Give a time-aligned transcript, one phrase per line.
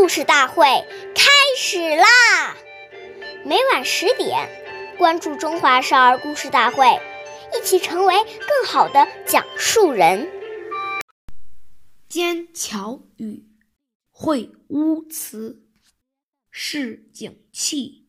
[0.00, 0.64] 故事大会
[1.14, 2.56] 开始啦！
[3.44, 4.48] 每晚十点，
[4.96, 6.86] 关注《中华少儿故事大会》，
[7.54, 10.26] 一起成为更好的讲述人。
[12.08, 13.44] 坚巧语，
[14.10, 15.66] 会乌词，
[16.50, 18.08] 是景气，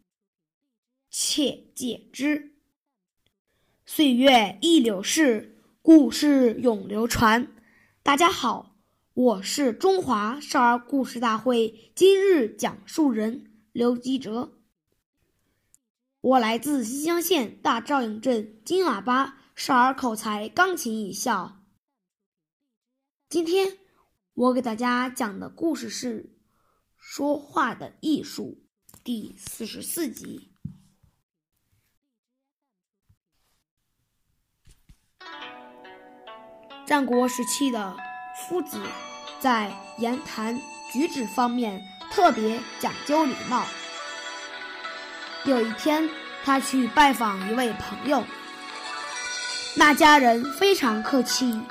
[1.10, 2.54] 切戒之。
[3.86, 7.50] 岁月易流逝，故事永流传。
[8.02, 8.71] 大家好。
[9.14, 14.58] 我是中华少儿故事大会今日讲述人刘基哲，
[16.22, 21.62] 我来自新乡县大赵营镇金喇叭少儿口才钢琴艺校。
[23.28, 23.80] 今天
[24.34, 26.24] 我给大家讲的故事是
[26.98, 28.64] 《说话的艺术》
[29.04, 30.54] 第四十四集。
[36.88, 38.11] 战国时期的。
[38.48, 38.82] 夫子
[39.40, 40.60] 在言谈
[40.92, 41.82] 举止方面
[42.12, 43.64] 特别讲究礼貌。
[45.46, 46.10] 有一天，
[46.44, 48.24] 他去拜访一位朋友，
[49.76, 51.62] 那家人非常客气，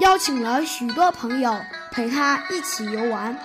[0.00, 1.58] 邀请了许多朋友
[1.90, 3.36] 陪他一起游玩。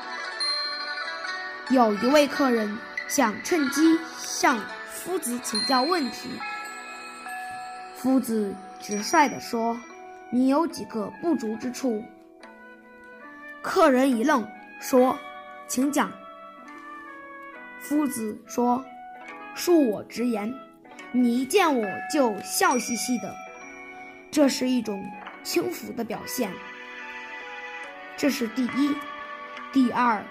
[1.70, 6.30] 有一位客人想趁机向夫子请教问题，
[7.96, 9.80] 夫子直率地说
[10.30, 12.04] ：“你有几个不足之处？”
[13.74, 14.48] 客人一愣，
[14.80, 15.18] 说
[15.68, 16.12] ：“请讲。”
[17.82, 18.86] 夫子说
[19.58, 20.54] ：“恕我直言，
[21.12, 23.34] 你一见我就笑嘻嘻的，
[24.30, 25.04] 这是一种
[25.42, 26.54] 轻浮的表现。
[28.16, 28.96] 这是第一。
[29.72, 30.24] 第二，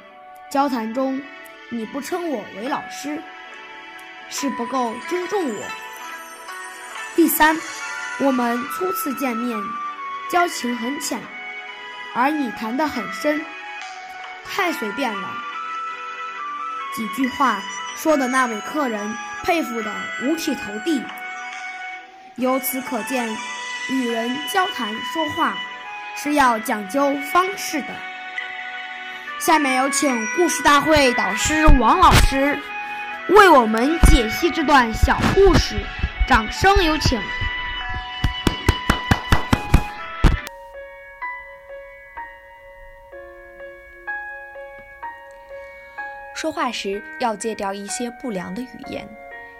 [0.48, 1.20] 交谈中
[1.69, 3.20] 你不称我为老师，
[4.31, 5.65] 是不够尊重我。
[7.17, 7.57] 第三，
[8.20, 9.59] 我们初次见面，
[10.31, 11.20] 交情很浅。”
[12.14, 13.44] 而你谈得很深，
[14.44, 15.28] 太随便了。
[16.94, 17.62] 几句话
[17.96, 21.02] 说的那位客人佩服得五体投地。
[22.36, 23.28] 由此可见，
[23.90, 25.55] 与人交谈说话
[26.17, 27.89] 是要讲究方式的。
[29.39, 32.58] 下面有请故事大会导师王老师
[33.28, 35.77] 为我们解析这段小故事，
[36.28, 37.20] 掌声有请。
[46.42, 49.08] 说话时要戒掉一些不良的语言，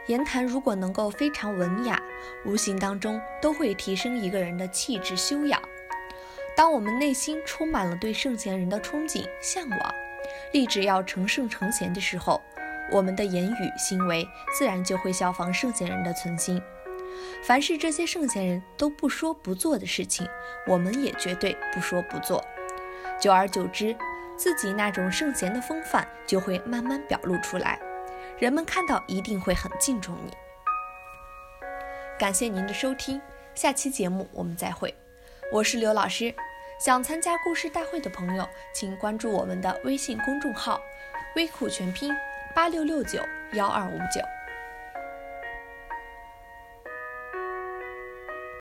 [0.09, 1.97] 言谈如果能够非常文雅，
[2.45, 5.63] 无形当中都会提升一个人的气质修养。
[6.57, 9.95] 当我们内心充满了对圣贤人的憧憬、向往，
[10.53, 12.43] 立志要成圣成贤的时候，
[12.91, 16.61] 我们的言语行为自然就会效仿圣贤人的存心。
[17.45, 20.27] 凡是这些圣贤人都不说不做的事情，
[20.67, 22.45] 我们也绝对不说不做。
[23.21, 23.95] 久而久之。
[24.43, 27.79] 自己那种圣贤的风范就会慢慢表露出来，
[28.41, 30.33] 人们看到一定会很敬重你。
[32.19, 33.23] 感谢您的收听，
[33.55, 34.93] 下期节目我们再会。
[35.53, 36.35] 我是刘老师，
[36.81, 38.45] 想参加故事大会的朋友，
[38.75, 40.81] 请关注我们的微信公众号
[41.37, 42.13] “微库全拼
[42.53, 43.21] 八六六九
[43.53, 44.21] 幺二五九”。